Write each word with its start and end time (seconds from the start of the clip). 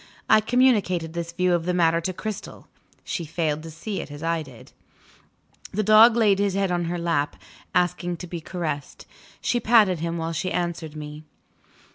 I 0.27 0.41
communicated 0.41 1.13
this 1.13 1.31
view 1.31 1.53
of 1.53 1.65
the 1.67 1.75
matter 1.75 2.01
to 2.01 2.11
Cristel. 2.11 2.67
She 3.03 3.23
failed 3.23 3.61
to 3.61 3.69
see 3.69 4.01
it 4.01 4.09
as 4.09 4.23
I 4.23 4.41
did. 4.41 4.71
The 5.71 5.83
dog 5.83 6.15
laid 6.15 6.39
his 6.39 6.55
head 6.55 6.71
on 6.71 6.85
her 6.85 6.97
lap, 6.97 7.35
asking 7.75 8.17
to 8.17 8.25
be 8.25 8.41
caressed. 8.41 9.05
She 9.41 9.59
patted 9.59 9.99
him 9.99 10.17
while 10.17 10.33
she 10.33 10.51
answered 10.51 10.95
me. 10.95 11.25